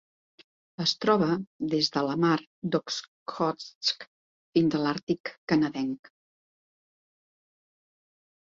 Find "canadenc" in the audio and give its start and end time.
5.53-6.11